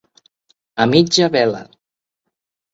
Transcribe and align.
A 0.81 0.85
mitja 0.85 1.29
vela. 1.29 1.63